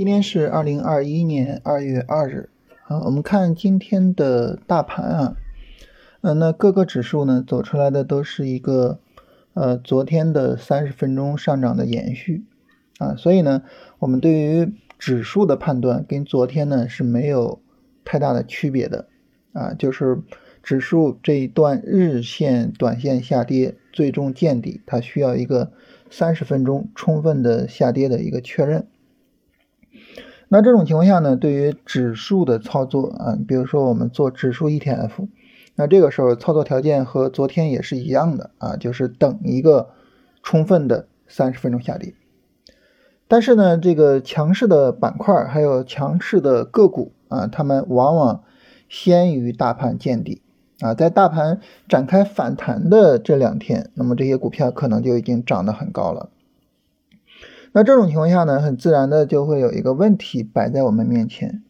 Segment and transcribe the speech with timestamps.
[0.00, 2.48] 今天是二零二一年二月二日。
[2.88, 5.36] 啊，我们看今天的大盘啊，
[6.22, 9.00] 嗯，那各个指数呢走出来的都是一个
[9.52, 12.46] 呃昨天的三十分钟上涨的延续。
[12.96, 13.62] 啊，所以呢，
[13.98, 17.60] 我们对于指数的判断跟昨天呢是没有
[18.02, 19.06] 太大的区别的。
[19.52, 20.22] 啊，就是
[20.62, 25.72] 指数这一段日线、短线下跌最终见底，它需要一个
[26.08, 28.86] 三十分钟充分的下跌的一个确认。
[30.52, 35.28] 那这种情况下呢，对于指数的操作啊，比如说我们做指数 ETF，
[35.76, 39.90] 那这个时候操作条件和昨天也是一样的啊，就是等一个
[40.42, 42.14] 充分的三十分钟下跌。
[43.28, 48.42] 但是呢，这个强势的板块还有强势的个股啊，他们往往
[48.88, 50.42] 先于大盘见底
[50.80, 56.30] 啊，在大盘展开反弹的这两天，那么这些股票可能就已经涨得很高了。
[57.72, 61.62] 那这种情况下呢，很自然的就会有一个问题摆在我们面前。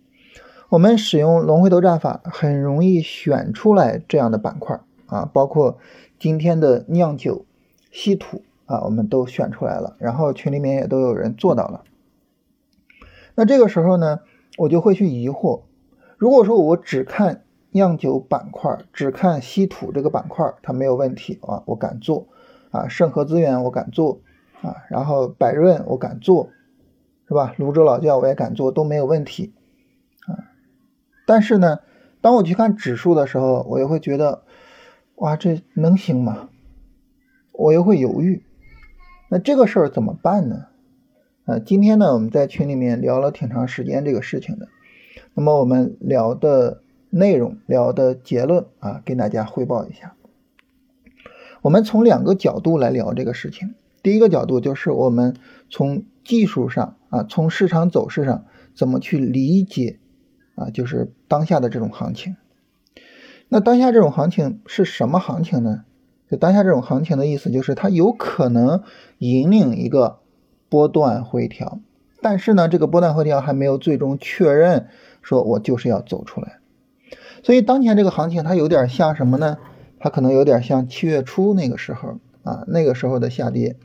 [0.71, 5.79] 我们使用龙回头战法，很容易选出来这样的板块啊，包括
[6.19, 7.45] 今天的酿酒、
[7.91, 9.97] 稀土啊，我们都选出来了。
[9.99, 11.83] 然后群里面也都有人做到了。
[13.35, 14.21] 那这个时候呢，
[14.57, 15.63] 我就会去疑惑：
[16.17, 17.43] 如果说我只看
[17.73, 22.27] 酿酒板块，只看稀土这个板块，它没有问题啊，我敢做
[22.71, 24.21] 啊，盛和资源我敢做。
[24.63, 26.51] 啊，然后百润我敢做，
[27.29, 27.55] 是吧？
[27.59, 29.55] 泸州老窖我也敢做，都没有问题
[30.27, 30.51] 啊。
[31.27, 31.81] 但是呢，
[32.21, 34.43] 当我去看指数的时候，我又会觉得，
[35.17, 36.49] 哇，这能行吗？
[37.53, 38.43] 我又会犹豫。
[39.31, 40.67] 那这个事儿怎么办呢？
[41.45, 44.69] 啊，今天呢，我们在群里面聊了挺长时间这个事情的。
[45.35, 50.15] 那么我们聊的内容、聊的结论啊，跟大家汇报一下。
[51.63, 53.75] 我们从两个角度来聊这个事情。
[54.03, 55.37] 第一个角度就是我们
[55.69, 58.45] 从技术上啊，从市场走势上
[58.75, 59.99] 怎么去理解
[60.55, 62.37] 啊，就是当下的这种行情。
[63.49, 65.85] 那当下这种行情是什么行情呢？
[66.31, 68.85] 就当下这种行情的意思就是它有可能
[69.19, 70.21] 引领一个
[70.69, 71.81] 波段回调，
[72.23, 74.87] 但是呢，这个波段回调还没有最终确认，
[75.21, 76.59] 说我就是要走出来。
[77.43, 79.59] 所以当前这个行情它有点像什么呢？
[79.99, 83.77] 它可能有点像七月初那个时候啊，那个时候的下跌。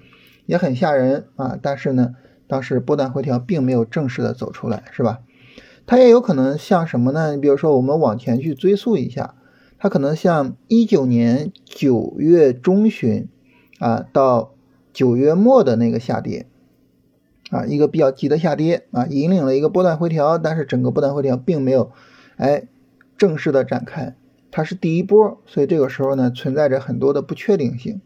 [0.45, 1.57] 也很吓人啊！
[1.61, 2.16] 但是呢，
[2.47, 5.22] 当时波段回调并没有正式的走出来，是吧？
[5.88, 7.35] 它也有可能像什么呢？
[7.35, 9.35] 你比如说，我们往前去追溯一下，
[9.78, 13.28] 它可能像一九年九月中旬
[13.79, 14.53] 啊到
[14.94, 16.47] 九月末的那个下跌
[17.51, 21.91] 啊，一个比较急的下跌啊，引领了一个波段回调，但是整个波段回调并没有
[22.38, 22.67] 哎
[23.17, 24.16] 正式的展开，
[24.50, 28.01] 它是第一波，所以这个时候呢，存在着很多的不确定性。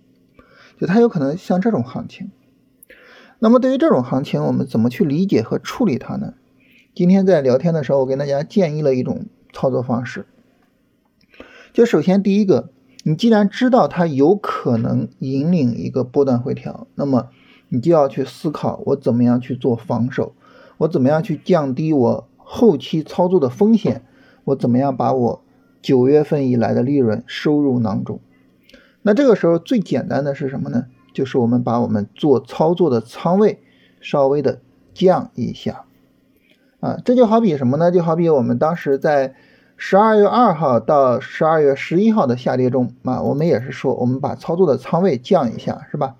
[0.79, 2.31] 就它有可能像这种行情，
[3.39, 6.35] 那么对于这种行情，我们怎么去理解和处理它呢？
[6.95, 10.25] 今天在聊天的时候，我跟大家建议了一种操作方式。
[11.73, 12.69] 就首先第一个，
[13.03, 17.27] 你既然知道它有可能引领一个波段回调，那么
[17.67, 20.33] 你就要去思考我怎么样去做防守，
[20.77, 24.05] 我怎么样去降低我后期操作的风险，
[24.45, 25.43] 我怎么样把我
[25.81, 28.21] 九月份以来的利润收入囊中。
[29.01, 30.85] 那这个时候最简单的是什么呢？
[31.11, 33.61] 就是我们把我们做操作的仓位
[33.99, 34.61] 稍微的
[34.93, 35.85] 降一下，
[36.79, 37.91] 啊，这就好比什么呢？
[37.91, 39.33] 就好比我们当时在
[39.75, 46.15] 十二月二号到十二月十一号的下跌中啊，我们也是说我们把操作的仓位降一下，是吧？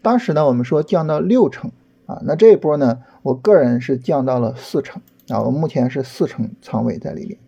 [0.00, 1.72] 当时呢，我们说降到六成
[2.06, 7.38] 啊，那这一波呢，我个人是降到了四成啊，我目前是四成仓位在里面，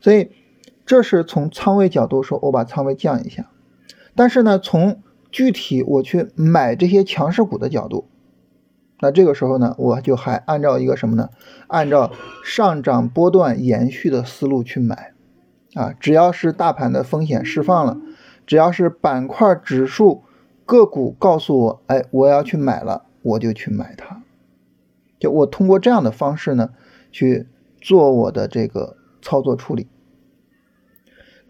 [0.00, 0.30] 所以。
[0.84, 3.50] 这是从仓位角度说，我把仓位降一下。
[4.14, 5.00] 但是呢，从
[5.30, 8.08] 具体我去买这些强势股的角度，
[9.00, 11.30] 那这个时候呢，我就还按照一个什么呢？
[11.68, 12.12] 按照
[12.44, 15.12] 上涨波段延续的思路去买
[15.74, 15.94] 啊。
[15.98, 17.96] 只要是大盘的风险释放了，
[18.46, 20.22] 只要是板块指数
[20.66, 24.22] 个股告诉我，哎，我要去买了，我就去买它。
[25.18, 26.70] 就我通过这样的方式呢，
[27.10, 27.46] 去
[27.80, 29.88] 做我的这个操作处理。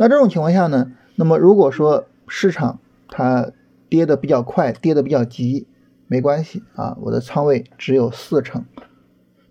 [0.03, 0.91] 那这种情况下呢？
[1.15, 3.53] 那么如果说市场它
[3.89, 5.69] 跌的比较快，跌的比较急，
[6.09, 8.65] 没关系啊，我的仓位只有四成。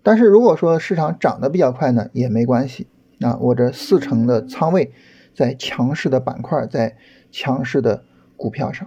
[0.02, 2.86] 但是如果说市场涨得比较快呢，也没关系
[3.22, 4.92] 啊，我这四成的仓位
[5.34, 6.98] 在强势的板块，在
[7.30, 8.04] 强势的
[8.36, 8.86] 股票上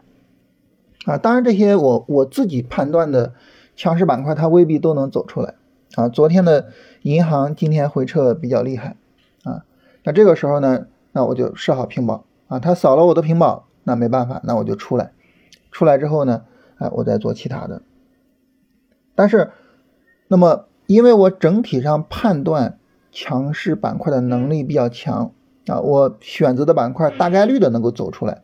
[1.06, 1.18] 啊。
[1.18, 3.34] 当然这些我我自己判断的
[3.76, 5.56] 强势板块，它未必都能走出来
[5.96, 6.10] 啊。
[6.10, 6.68] 昨天的
[7.02, 8.98] 银行今天回撤比较厉害
[9.44, 9.66] 啊，
[10.04, 10.86] 那这个时候呢？
[11.16, 15.14] 那我就设好屏保啊，他扫了我的屏保，那没办法，那我就出来。
[15.72, 16.44] 出来之后呢，
[16.78, 17.82] 哎，我再做其他的。
[19.16, 19.52] 但是
[20.28, 22.80] 那么因为我整体上判断
[23.14, 25.32] 强势板块的能力比较强
[25.68, 28.42] 啊，我选择的板块大概率的能够走出来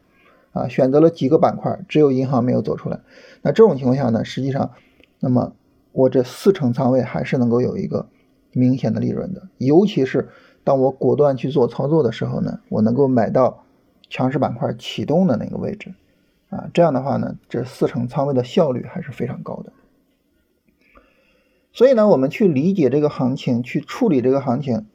[0.53, 3.01] 啊，选择了几个板块，只有银行没有走出来。
[3.41, 4.71] 那这种情况下呢，实际上，
[5.19, 5.51] 那么
[5.91, 8.07] 我这四成仓位还是能够有一个
[8.53, 10.29] 明显的利润的，尤其是
[10.63, 13.63] 当我果断去做操作的时候呢，我能够买到
[14.09, 15.93] 强势板块启动的那个位置
[16.49, 19.71] 啊，这样的话呢，这四成仓位的效率还是非常高的。
[21.73, 24.85] 所以呢，我们去理解这个行情，去处理这个行情，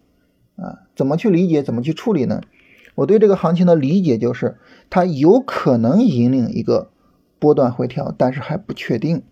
[0.57, 2.43] 啊，怎么去理解，怎么去处理呢？
[2.95, 4.59] 我对这个行情的理解就是，
[4.89, 6.91] 它有可能引领一个
[7.39, 9.23] 波段回调，但是还不确定。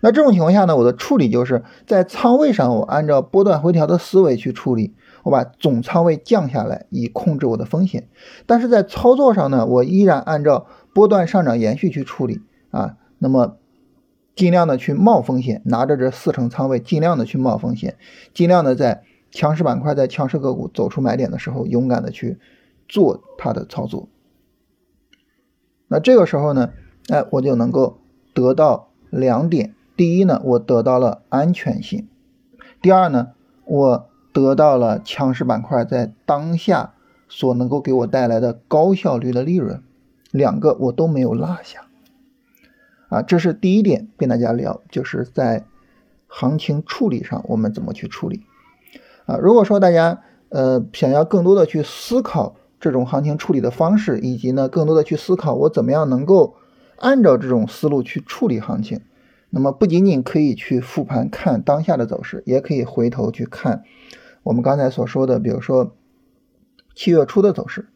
[0.00, 4.94] 那这种情况下呢，我的处理就是在仓位上，我按照波段回调的思维去处理，
[5.24, 8.08] 我把总仓位降下来，以控制我的风险。
[8.46, 12.40] 但是在操作上呢，我依然按照波段上涨延续去处理
[12.70, 13.56] 啊，那么。
[14.36, 17.96] 尽量的去冒风险，拿着这四成仓位，尽量的去冒风险，
[18.32, 22.36] 尽量的在强势板块、在强势个股走出买点的时候，勇敢的去
[22.88, 24.08] 做它的操作。
[25.86, 26.70] 那这个时候呢，
[27.08, 28.00] 哎，我就能够
[28.34, 32.08] 得到两点：第一呢，我得到了安全性；
[32.82, 33.34] 第二呢，
[33.64, 36.92] 我得到了强势板块在当下
[37.28, 39.80] 所能够给我带来的高效率的利润，
[40.32, 41.86] 两个我都没有落下。
[43.08, 45.64] 啊，这是第一点，跟大家聊，就是在
[46.26, 48.42] 行情处理上，我们怎么去处理
[49.26, 49.36] 啊？
[49.36, 56.56] 如果说大家呃想要更多的去思考这种行情处理的方式，以及呢更多的去思考我怎么样能够
[56.98, 59.00] 按照这种思路去处理行情，
[59.50, 63.84] 那么不仅仅可以去复盘看当下的走势，也可以回头去看
[64.44, 65.96] 我们刚才所说的，比如说
[66.94, 67.88] 七月初的走势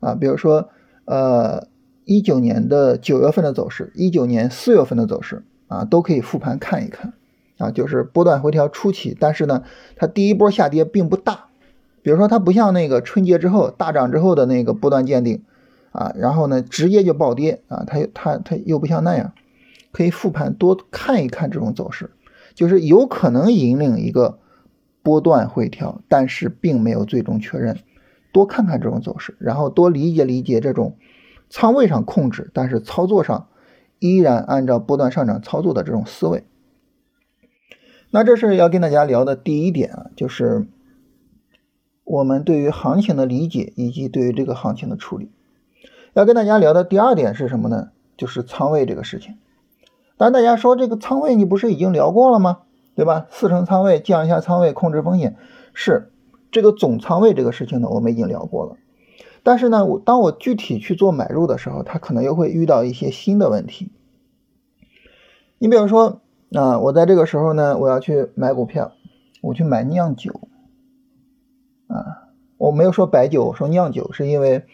[0.00, 0.68] 啊，比如说
[1.06, 1.72] 呃。
[2.04, 7.12] 一九年的九月份的走势，一九年四月份的走势啊，都可以复盘看一看
[7.58, 9.62] 啊，就是波段回调初期，但是呢，
[9.94, 11.46] 它第一波下跌并不大，
[12.02, 15.44] 比如说它不像那个春节之后大涨之后的那个波段见顶
[15.92, 19.32] 啊，然后呢直接就暴跌啊，它它它又不像那样，
[19.92, 22.10] 可以复盘多看一看这种走势，
[22.54, 24.40] 就是有可能引领一个
[25.02, 27.78] 波段回调，但是并没有最终确认，
[28.32, 30.96] 多看看这种走势，然后多理解理解这种。
[31.54, 33.48] 仓位上控制，但是操作上
[33.98, 36.44] 依然按照波段上涨操作的这种思维。
[38.10, 40.66] 那这是要跟大家聊的第一点啊，就是
[42.04, 45.30] 我们对于行情的理解以及对于这个行情的处理。
[46.14, 47.90] 要跟大家聊的第二点是什么呢？
[48.16, 49.34] 就是仓位这个事情。
[50.16, 52.60] 当然，大家说这个仓位你不是已经聊过了吗？
[52.94, 53.26] 对吧？
[53.30, 55.36] 四成仓位，降一下仓位，控制风险，
[55.72, 56.12] 是
[56.50, 58.76] 这个总仓位这个事情呢，我们已经聊过了。
[59.42, 63.90] 但是呢，我当我具体去做买入的时候，它可能又会遇到一些新的问题。
[65.58, 66.20] 你比如说，
[66.52, 68.92] 啊，我在这个时候呢，我要去买股票，
[69.40, 70.40] 我去买酿酒，
[71.86, 72.28] 啊，
[72.58, 74.64] 我没有说白酒，我说酿酒，是因为，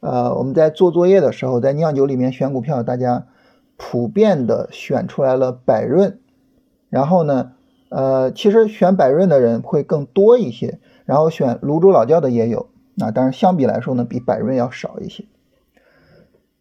[0.00, 3.26] 呃，我们在做作业的时候，在酿酒里面选股票，大家
[3.76, 6.18] 普遍的选出来了百润，
[6.88, 7.52] 然后呢，
[7.88, 12.68] 呃，其实选百润的人会更多一些，然后选泸州老窖的也有。
[12.94, 15.24] 那当然，相比来说呢，比百润要少一些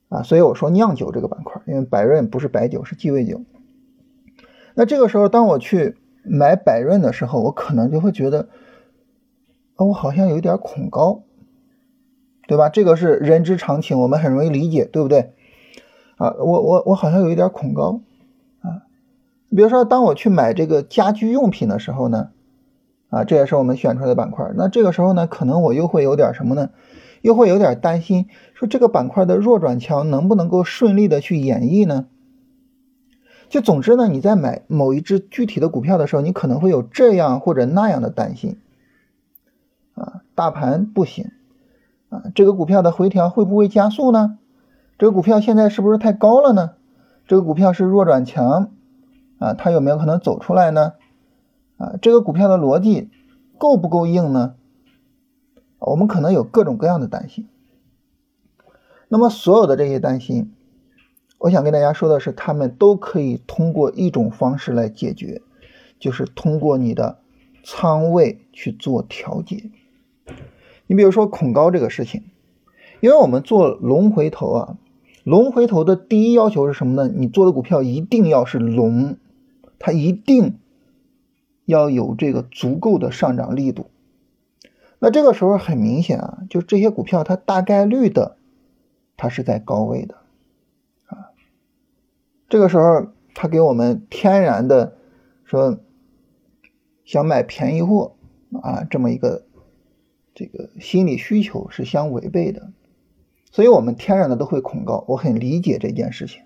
[0.09, 3.41] 啊，所以我说酿酒这个板块，因为百润不是白酒，是鸡尾酒。
[4.75, 8.49] 那这个时候，当我去买百润的时候，我可能就会觉得，
[9.77, 11.23] 我好像有点恐高，
[12.47, 12.69] 对吧？
[12.69, 15.33] 这个是人之常情，我们很容易理解，对不对？
[16.17, 18.01] 啊，我我我好像有一点恐高。
[19.49, 22.29] 比如说，当我去买这个家居用品的时候呢？
[23.09, 24.51] 啊，这也是我们选出来的板块。
[24.55, 26.69] 那这个时候呢，可能我又会有点什么呢？
[27.21, 32.07] 又会有点担心，说这个板块的弱转强能不能够顺利的去演绎呢？
[33.47, 38.59] 就总之呢，你在买某一只具体的股票的时候，你可能会有这样或者那样的担心。
[39.93, 41.31] 啊，大盘不行，
[42.09, 44.37] 啊，这个股票的回调会不会加速呢？
[44.97, 46.71] 这个股票现在是不是太高了呢？
[47.27, 48.71] 这个股票是弱转强，
[49.37, 50.93] 啊，它有没有可能走出来呢？
[51.77, 53.09] 啊，这个股票的逻辑
[53.57, 54.55] 够不够硬呢？
[55.79, 57.47] 我们可能有各种各样的担心。
[59.07, 60.51] 那么所有的这些担心，
[61.37, 65.41] 我想跟大家说的是，他们都可以通过一种方式来解决，
[65.99, 67.19] 就是通过你的
[67.63, 69.69] 仓位去做调节。
[70.87, 72.23] 你比如说恐高这个事情，
[72.99, 74.77] 因为我们做龙回头啊，
[75.23, 77.11] 龙回头的第一要求是什么呢？
[77.13, 79.17] 你做的股票一定要是龙，
[79.79, 80.59] 它一定。
[81.67, 83.89] 要有这个足够的上涨力度，
[84.99, 88.37] 那这个时候很明显啊，就这些股票它大概率的，
[89.17, 90.13] 它是在高位的，
[91.07, 91.33] 啊，
[92.49, 94.95] 这个时候它给我们天然的
[95.43, 95.79] 说，
[97.03, 98.15] 想买便宜货
[98.61, 99.47] 啊这么一个
[100.35, 102.71] 这个心理需求是相违背的，
[103.49, 106.43] 所以我们天然的都会恐高，我很理解这件事情。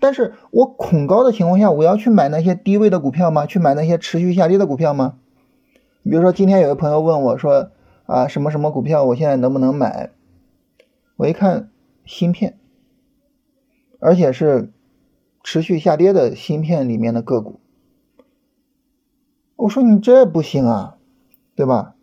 [0.00, 3.46] 但是我恐高的情况下，我要去买那些低位的股票吗？
[3.46, 5.16] 去买那些持续下跌的股票吗？
[6.02, 7.70] 比如说今天有个朋友问我说
[8.06, 10.10] 啊什么什么股票我现在能不能买？
[11.16, 11.70] 我一看
[12.04, 12.58] 芯片，
[14.00, 14.72] 而且是
[15.42, 17.60] 持续下跌的芯片里面的个股。
[19.56, 20.96] 我说你这不行啊，
[21.54, 21.94] 对吧？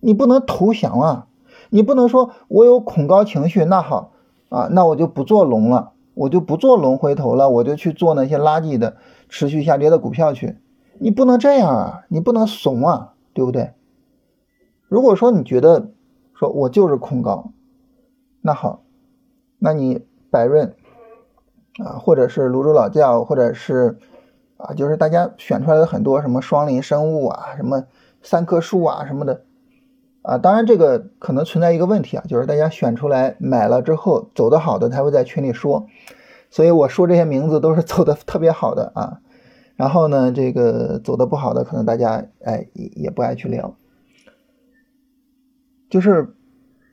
[0.00, 1.26] 你不能投降啊！
[1.70, 4.12] 你不能说我有恐高情绪，那好
[4.50, 8.96] 啊，那我就不做龙了，我就不做龙回头了，我就去做那些垃圾的
[9.28, 10.58] 持续下跌的股票去。
[10.98, 12.04] 你不能这样啊！
[12.08, 13.72] 你不能怂啊，对不对？
[14.88, 15.90] 如果说你觉得
[16.34, 17.52] 说我就是恐高，
[18.40, 18.82] 那好，
[19.58, 20.74] 那你百润
[21.84, 23.98] 啊，或者是泸州老窖，或者是。
[24.58, 27.84] 啊，就是大家选出来的很多什么双林生物啊，什么
[28.22, 29.42] 三棵树啊什么的，
[30.22, 35.88] 啊，当然这个可能存在一个问题啊，就是大家选出来买了之后走的好的，他会在群里说，
[36.50, 39.20] 所以我说这些名字都是走的特别好的啊，
[39.74, 43.76] 然后呢，这个走的不好的，可能大家哎也也不爱去聊，
[45.90, 46.34] 就是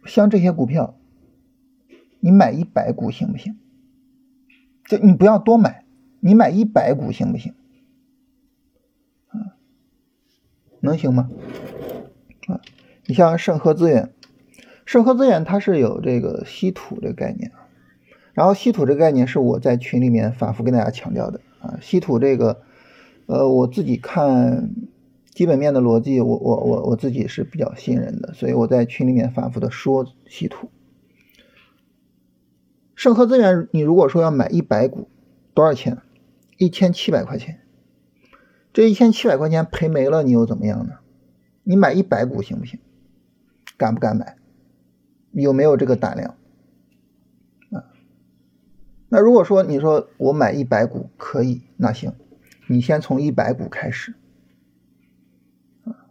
[0.05, 0.95] 像这些股票，
[2.19, 3.57] 你买一百股行不行？
[4.85, 5.85] 就你不要多买，
[6.19, 7.53] 你买一百股行不行？
[9.27, 9.53] 啊
[10.79, 11.29] 能行吗？
[12.47, 12.59] 啊，
[13.09, 14.13] 你像盛和资源，
[14.85, 17.51] 盛和资源它是有这个稀土这个概念，
[18.33, 22.61] 然后稀土这个概念是我在群里面反复跟大家强调的啊，稀土这个，
[23.25, 24.69] 呃，我自己看
[25.31, 30.69] 基本面的逻辑，我我我我自己是比较信任的，所以我在群里面反复的说稀土。
[32.93, 35.09] 盛和资源，你如果说要买一百股，
[35.55, 35.97] 多少钱？
[36.57, 37.61] 一千七百块钱。
[38.71, 40.99] 这一千七百块钱赔没了，你又怎么样呢？
[41.63, 42.79] 你买一百股行不行？
[43.79, 44.35] 敢不敢买？
[45.31, 46.35] 有没有这个胆量？
[47.71, 47.89] 啊？
[49.07, 52.13] 那如果说你说我买一百股可以，那行，
[52.67, 54.13] 你先从一百股开始。
[55.85, 56.05] 啊？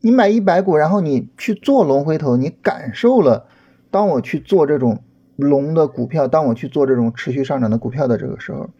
[0.00, 3.46] 你买一百股，然后你去做龙回头，你感受了，
[3.90, 5.02] 当我去做这种
[5.36, 8.70] 龙的股票，当我去做这种持续上涨的股票的这个时候。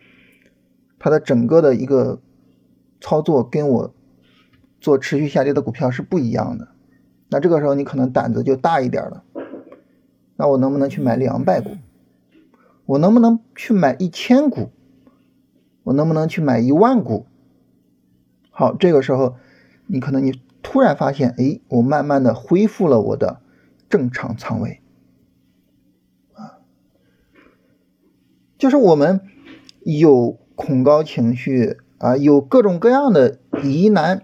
[0.96, 2.22] 它的整个的一个
[2.98, 3.94] 操作跟我
[4.80, 6.68] 做持续下跌的股票是不一样的，
[7.34, 9.24] 那这个时候你可能胆子就大一点了。
[10.36, 11.70] 那我能不能去买两百股？
[12.86, 14.70] 我能不能去买一千股？
[15.82, 17.26] 我能不能去买一万股？
[18.52, 19.34] 好，这个时候
[19.88, 23.40] 你可能你突然发现，哎，我慢慢的恢复了我的
[23.88, 24.80] 正常仓位
[26.34, 26.60] 啊，
[28.56, 29.20] 就是我们
[29.82, 30.38] 有。
[30.56, 34.22] 恐高情绪啊，有各种各样的疑难，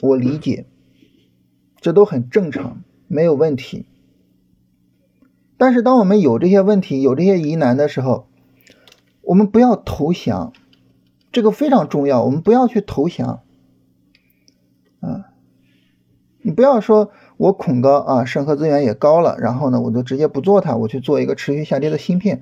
[0.00, 0.64] 我理解，
[1.84, 3.84] 这都很正常，没有问题。
[5.58, 8.26] 但是，当我们有这些问题、有这些疑难的时候，
[9.20, 10.54] 我们不要投降，
[11.30, 12.24] 这个非常重要。
[12.24, 13.42] 我们不要去投降
[15.00, 15.26] 啊！
[16.40, 22.40] 你不要说我恐高啊，审核资源也高了，然后呢，我就直接不做它，我去做一个持续下跌的芯片，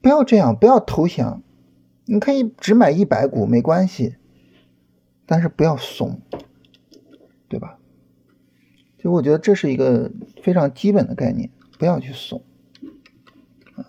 [0.00, 1.42] 不要这样，不要投降。
[2.04, 4.14] 你可以只买一百股没关系，
[5.26, 6.20] 但是不要怂，
[7.48, 7.80] 对吧？
[9.02, 10.12] 就我觉得这是一个
[10.44, 12.44] 非常基本的概念，不要去怂
[13.74, 13.82] 啊！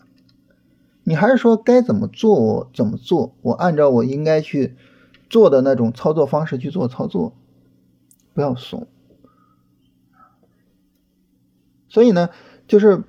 [1.03, 4.75] 你还是说该怎么做我怎么做，我按照我应该去
[5.29, 7.35] 做的那种操作方式去做操作，
[8.33, 8.87] 不要怂。
[11.87, 12.31] 所以呢，
[12.67, 13.03] 就是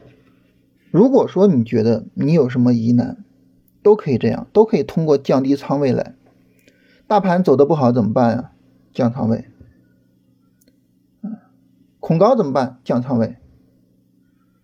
[0.91, 3.25] 如果说你觉得你有什么疑难，
[3.83, 6.15] 都可以这样，都可以通过降低仓位来。
[7.07, 8.51] 大盘走的不好怎么办呀？
[8.93, 9.47] 降仓位。
[12.05, 12.81] 恐高怎么办？
[12.85, 13.39] 降仓位。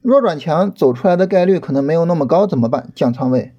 [0.02, 2.92] 弱转强走出来的概率可能没有那么高，怎么办？
[2.94, 3.54] 降仓位。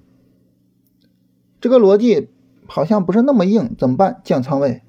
[1.60, 2.30] 这个逻辑
[2.68, 4.20] 好像不是那么硬，怎么办？
[4.22, 4.82] 降仓位。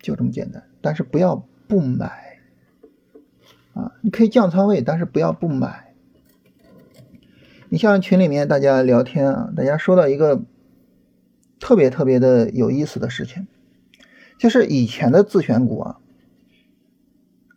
[0.00, 2.38] 就这么简单，但是不要不买
[3.74, 3.92] 啊！
[4.00, 5.92] 你可以降仓位，但是不要不买。
[7.68, 10.40] 你像群里面大家聊天啊，大家说到一个
[11.60, 13.46] 特别特别的有意思的事情，
[14.38, 15.98] 就是以前的自选股啊，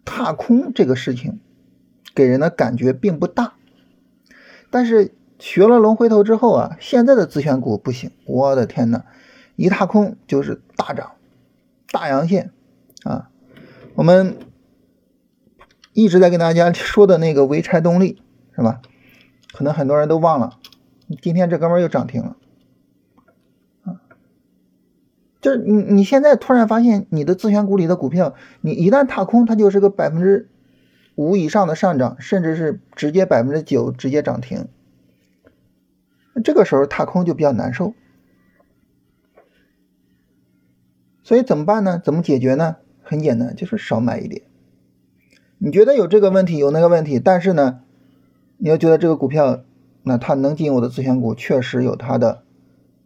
[0.06, 1.40] 踏空这个事情
[2.14, 3.54] 给人的感觉并不大，
[4.70, 9.06] 但是学了龙回头之后啊，现在的自选股不行，我的天呐，
[9.56, 11.14] 一踏空就是大涨，
[11.92, 12.52] 大阳线
[13.04, 13.30] 啊，
[13.96, 14.38] 我们
[15.94, 18.22] 一直在跟大家说的那个潍柴动力
[18.56, 18.82] 是吧？
[19.54, 20.58] 可能很多人都忘了，
[21.22, 22.38] 今天这哥们又涨停了，
[23.84, 24.00] 啊，
[25.42, 30.48] 就是你你现在突然发现你的自选股里的股票，你一旦踏空，它就是个百分之
[31.16, 34.68] 五以上的上涨，甚至是直接百分之九直接涨停。
[36.44, 37.94] 这个时候踏空就比较难受，
[41.24, 42.00] 所以怎么办呢？
[42.02, 42.78] 怎么解决呢？
[43.02, 44.44] 很简单，就是少买一点。
[45.58, 47.82] 你觉得有这个问题，有那个问题，但是呢，
[48.58, 49.64] 你要觉得这个股票，
[50.04, 52.44] 那它能进我的自选股，确实有它的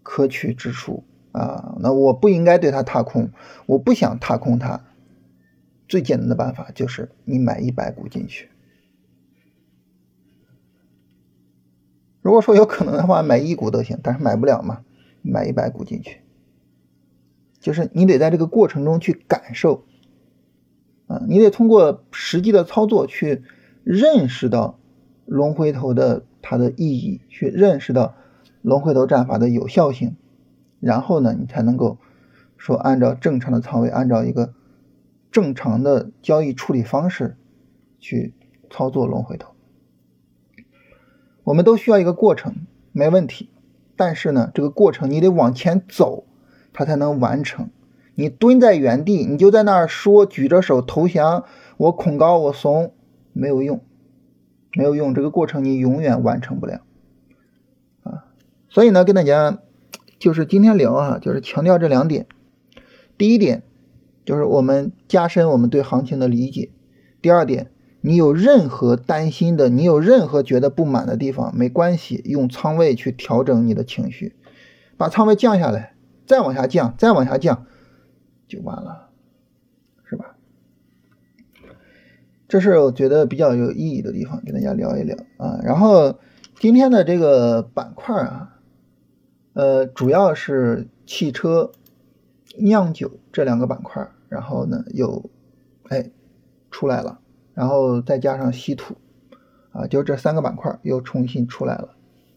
[0.03, 1.03] 可取之处
[1.37, 1.75] 啊。
[1.79, 3.29] 那我不应该对它踏空，
[3.65, 4.85] 我不想踏空它。
[5.87, 8.49] 最简单的办法就是你买一百股进去。
[12.21, 14.83] 如果说有可能的话，买一股都行，但是买不了嘛，
[15.21, 16.21] 买一百股进去。
[17.59, 19.85] 就是你得在这个过程中去感受。
[21.07, 23.43] 啊，你得通过实际的操作去
[23.83, 24.79] 认识到
[25.25, 28.15] 龙回头的它的意义，去认识到
[28.63, 30.15] 龙回头战法的有效性，
[30.85, 31.97] 然后呢，你才能够
[32.57, 34.53] 说按照正常的仓位，按照一个
[35.31, 37.37] 正常的交易处理方式
[37.99, 38.35] 去
[38.69, 39.55] 操作龙回头。
[41.43, 43.49] 我们都需要一个过程，没问题，
[43.95, 46.27] 但是呢，这个过程你得往前走，
[46.71, 47.71] 它才能完成。
[48.13, 51.45] 你蹲在原地，你就在那儿说，举着手投降，
[51.77, 52.93] 我恐高，我怂，
[53.33, 53.81] 没有用，
[54.75, 56.81] 没有用，这个过程你永远完成不了
[58.03, 58.27] 啊！
[58.69, 59.59] 所以呢，跟大家
[60.19, 62.25] 就是今天聊啊，就是强调这两点。
[63.17, 63.63] 第一点
[64.25, 66.69] 就是我们加深我们对行情的理解。
[67.21, 74.35] 第二点，你有任何担心的，你有任何觉得不满的地方，没关系，用仓位去调整你的情绪，
[74.97, 75.95] 把仓位降下来，
[76.25, 77.65] 再往下降，再往下降。
[78.47, 79.09] 就完了，
[80.07, 80.35] 是吧？
[82.47, 85.59] 这是我觉得比较有意义的地方，跟大家聊一聊啊。
[85.63, 86.19] 然后
[86.59, 88.54] 今天的这个板块啊，
[89.55, 91.71] 呃，主要是汽车、
[92.57, 95.29] 酿酒这两个板块，然后呢又
[95.87, 96.11] 哎
[96.69, 97.19] 出来了，
[97.53, 98.95] 然后再加上稀土
[99.71, 101.95] 啊，就这三个板块又重新出来了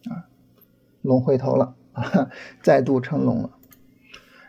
[0.09, 0.31] 啊，
[1.03, 2.31] 龙回头了啊，
[2.63, 3.51] 再度成龙了。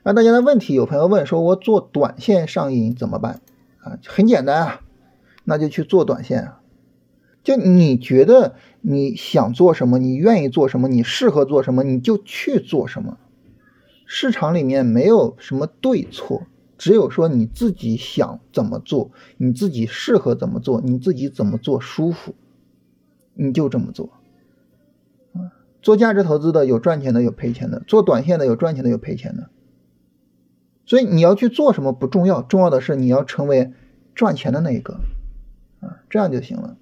[0.04, 3.42] 那大家的问题，有朋友问说：“我做短线上瘾怎么办？”
[3.82, 4.82] 啊，很简单啊，
[5.44, 6.59] 那就去做短线啊。
[7.50, 13.18] 就你觉得你想做什么，你愿意做什么，你适合做什么，你就去做什么。
[14.06, 16.44] 市场里面没有什么对错，
[16.78, 22.36] 只有说你自己想怎么做，你自己适合怎么做，你自己怎么做舒服，
[23.34, 24.12] 你就这么做。
[25.34, 25.50] 啊，
[25.82, 29.50] 做价值投资的有赚钱的，有赔钱的；做短线的有赚钱的，有赔钱的。
[30.86, 33.74] 所以你要去做什么不重要，重要的是你要成为
[34.14, 35.00] 赚钱的那一个，
[35.80, 36.78] 啊，这样就行了。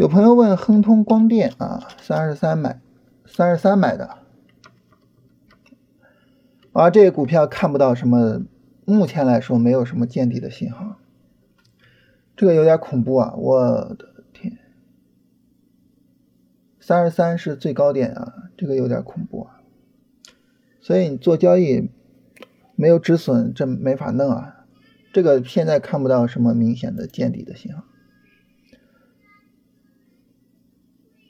[0.00, 2.80] 有朋友问亨通光电啊，三十三买，
[3.26, 4.16] 三十三买的，
[6.72, 8.40] 啊，这个股票看不到什么，
[8.86, 10.96] 目前来说没有什么见底的信号，
[12.34, 14.56] 这个有点恐怖啊，我的天，
[16.80, 19.60] 三十三是最高点啊，这个有点恐怖啊，
[20.80, 21.90] 所以你做交易。
[22.74, 24.64] 没有止损，这没法弄啊！
[25.12, 27.84] 这个现在看不到什么明显的见底的信号。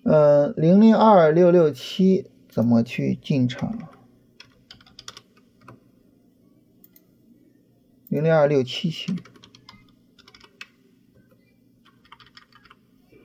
[0.03, 3.79] 嗯，零零二六六七怎么去进场？
[8.09, 9.15] 零零二六七七，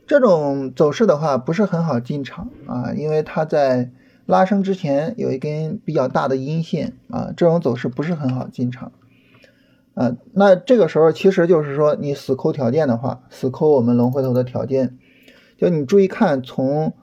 [0.05, 3.91] 这种走势的话不是很好进场啊，因为它在。
[4.27, 8.91] 拉升之前有一根比较大的阴线啊，这种走势不是很好进场
[9.93, 10.17] 啊。
[10.33, 14.97] 那这个时候其实就是说你死抠条件的话，死抠我们龙回头的条件，
[15.65, 16.93] 就你注意看，从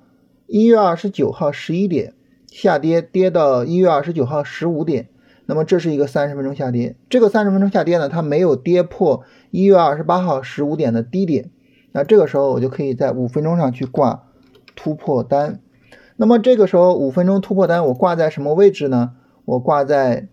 [0.46, 2.14] 一月二十九号十一点
[2.46, 5.08] 下跌跌到一月二十九号十五点，
[5.46, 6.94] 那么这是一个三十分钟下跌。
[7.10, 11.50] 这个三十分钟下跌呢，它没有跌破一月二十八号十五点的低点，
[11.90, 14.28] 那这个时候我就可以在五分钟上去挂
[14.76, 15.60] 突破单。
[16.14, 19.14] 那么这个时候五分钟突破单我挂在什么位置呢？
[19.44, 20.28] 我挂在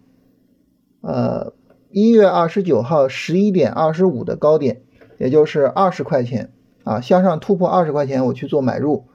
[1.02, 1.52] 呃
[1.90, 4.84] 一月二十九号十一点二十五的高点，
[5.18, 6.52] 也就是二十块钱
[6.90, 9.06] 啊，向上突破二十块钱我去做买入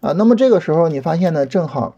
[0.00, 0.12] 啊。
[0.12, 1.96] 那么这个时候你发现呢，正好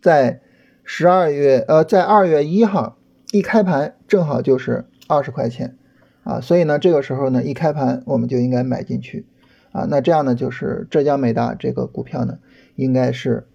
[0.00, 0.40] 在
[0.84, 2.96] 十二月呃在二月一号
[3.32, 5.76] 一开盘正好就是二十块钱
[6.24, 9.26] 啊，所以呢这个时候呢一开盘我们就应该买进去
[9.72, 9.86] 啊。
[9.90, 12.38] 那这样呢就是浙江美大这个股票呢。
[12.76, 13.48] 应该是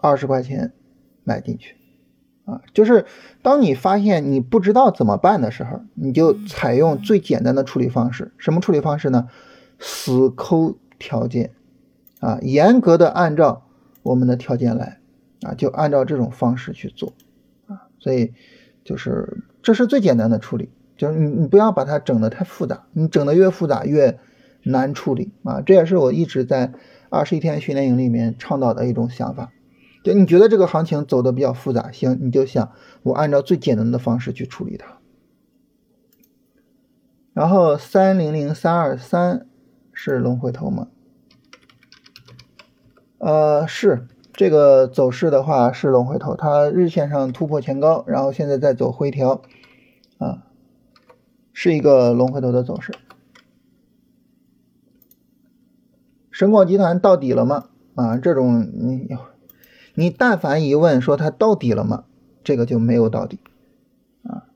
[0.00, 0.72] 二十块钱
[1.22, 1.76] 买进去
[2.44, 3.06] 啊，就是
[3.40, 8.32] 当你发现你不知道怎么办的时候，你就采用最简单的处理方式。
[8.36, 9.28] 什么处理方式呢？
[9.84, 11.50] 死抠条件
[12.20, 13.66] 啊，严格的按照
[14.02, 15.00] 我们的条件来
[15.42, 17.12] 啊，就按照这种方式去做
[17.66, 18.32] 啊所以
[18.84, 24.18] 就是这是最简单的处理，就是你你不要把它整的太复杂，你整的越复杂越
[24.62, 25.60] 难处理啊。
[25.60, 26.72] 这也是我一直在
[27.10, 29.52] 二十一天训练营里面倡导的一种想法。
[30.04, 34.98] 就你觉得这个行情走的比较复杂，行，你就想我按照最简单的方式去处理它。
[37.32, 39.46] 然后三零零三二三
[40.04, 40.88] 是龙回头吗？
[43.18, 49.42] 呃，是这个走势的话是龙回头，它日线上突破前高，然后现在在走回调，
[50.18, 50.42] 啊，
[51.52, 52.92] 是一个龙回头的走势。
[56.32, 57.68] 神广集团到底了吗？
[57.94, 59.06] 啊，这种你
[59.94, 62.06] 你但凡一问说它到底了吗？
[62.42, 63.38] 这个就没有到底，
[64.24, 64.50] 啊，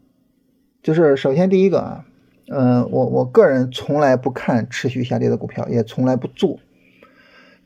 [0.83, 2.05] 就是首先第一个啊，
[2.49, 6.59] 嗯，我我个人从来不看持续下跌的股票，也从来不做。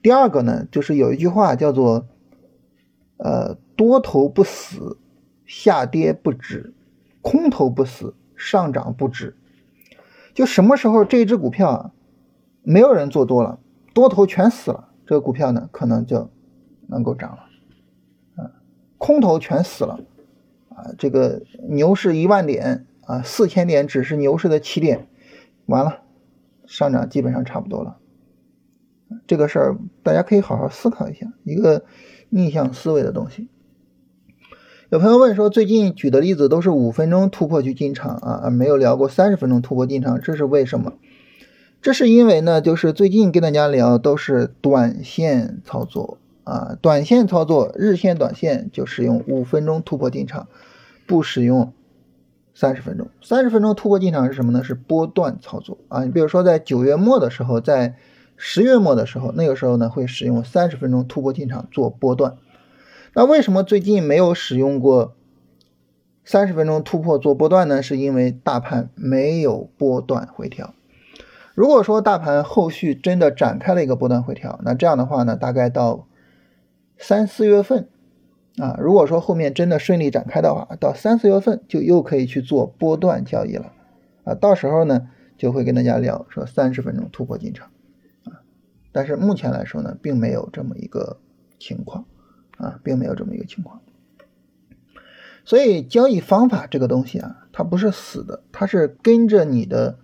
[0.02, 2.06] 第二个呢，就是有一句话叫做，
[3.18, 4.96] 呃，多头不死，
[5.44, 6.72] 下跌不止；
[7.20, 9.36] 空头不死，上涨不止。
[10.32, 11.92] 就什么时候这只股票啊，
[12.62, 13.58] 没有人做多了，
[13.92, 16.30] 多头全死了，这个股票呢，可能就
[16.86, 18.42] 能够涨了。
[18.42, 18.50] 啊，
[18.96, 20.00] 空头全死了，
[20.70, 25.08] 啊，这个牛市一万点啊，四千点只是牛市的起点，
[25.66, 26.02] 完了，
[26.64, 27.96] 上涨基本上差不多了。
[29.26, 31.84] 这个事儿大家可以好好思考一下，一个
[32.28, 33.48] 逆向思维的东西。
[34.90, 40.92] 有朋友问说，最近举的例子都是五分钟突破去进场啊，没有聊过三十分钟突破进场，这是为什么？
[41.82, 50.46] 这是因为呢，就是最近跟大家聊都是短线操作啊，短线操作，日线、短线就使用五分钟突破进场，
[51.08, 51.72] 不使用
[52.54, 53.08] 三十分钟。
[53.22, 54.62] 三十分钟突破进场是什么呢？
[54.62, 56.04] 是波段操作啊。
[56.04, 57.96] 你比如说在九月末的时候，在
[58.36, 62.36] 十月末的时候，那个时候呢会使用三十分钟突破进场做波段。
[63.14, 65.14] 那为什么最近没有使用过
[66.24, 67.82] 三十分钟突破做波段呢？
[67.82, 70.74] 是因为大盘没有波段回调。
[71.54, 76.06] 如果说大盘后续真的展开了一个波段回调，那这样的话呢，大概到
[76.96, 77.88] 三四月份
[78.60, 83.72] 啊，如果说后面真的顺利展开的话，到三四月份就又可以去做波段交易了
[84.24, 84.34] 啊。
[84.34, 87.68] 到时候呢，就会跟大家聊说三十分钟突破进场。
[88.24, 88.42] 啊
[88.92, 91.18] 但是目前来说呢，并没有这么一个
[91.58, 92.04] 情况
[92.58, 93.80] 啊，并没有这么一个情况。
[95.44, 99.96] 所以交易方法这个东西啊，它不是死的，它是跟着你的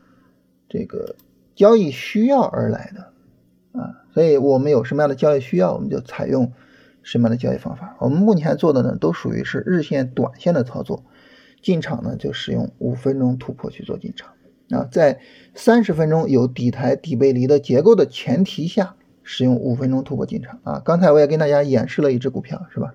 [0.69, 1.16] 这个
[1.55, 4.05] 交易需要而来的啊。
[4.14, 6.53] 所以我们有什么样的交易需要，我们就采用
[7.07, 7.97] 什么样的交易方法。
[8.01, 11.05] 我们目前做的呢，都属于是日线、短线的操作，
[11.62, 14.31] 进场呢就使用五分钟突破去做进场。
[14.71, 15.21] 啊，在
[15.55, 20.83] 三十分钟有底台底背离的结构的前提下，使用五分钟突破进场啊。
[20.85, 22.92] 刚才我也跟大家演示了一只股票，是吧？